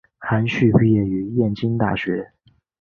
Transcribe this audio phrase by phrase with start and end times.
[0.17, 2.31] 韩叙毕业于燕京大学。